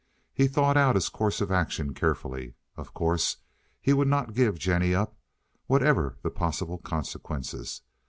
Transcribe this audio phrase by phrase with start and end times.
[0.33, 2.55] He thought out his course of action carefully.
[2.75, 3.37] Of course
[3.79, 5.15] he would not give Jennie up,
[5.67, 7.83] whatever the possible consequences.